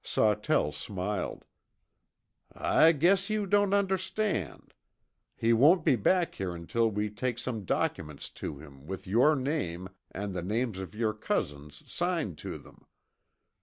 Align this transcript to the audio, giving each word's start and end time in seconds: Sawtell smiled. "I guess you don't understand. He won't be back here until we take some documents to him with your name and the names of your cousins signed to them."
Sawtell 0.03 0.71
smiled. 0.71 1.45
"I 2.51 2.91
guess 2.91 3.29
you 3.29 3.45
don't 3.45 3.71
understand. 3.71 4.73
He 5.35 5.53
won't 5.53 5.85
be 5.85 5.95
back 5.95 6.33
here 6.33 6.55
until 6.55 6.89
we 6.89 7.07
take 7.11 7.37
some 7.37 7.65
documents 7.65 8.31
to 8.31 8.57
him 8.57 8.87
with 8.87 9.05
your 9.05 9.35
name 9.35 9.89
and 10.09 10.33
the 10.33 10.41
names 10.41 10.79
of 10.79 10.95
your 10.95 11.13
cousins 11.13 11.83
signed 11.85 12.39
to 12.39 12.57
them." 12.57 12.83